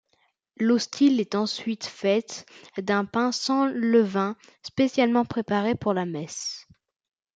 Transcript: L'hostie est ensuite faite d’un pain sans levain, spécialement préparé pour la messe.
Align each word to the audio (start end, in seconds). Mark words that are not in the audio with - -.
L'hostie 0.57 1.19
est 1.19 1.35
ensuite 1.35 1.85
faite 1.85 2.47
d’un 2.79 3.05
pain 3.05 3.31
sans 3.31 3.67
levain, 3.67 4.35
spécialement 4.63 5.25
préparé 5.25 5.75
pour 5.75 5.93
la 5.93 6.07
messe. 6.07 6.67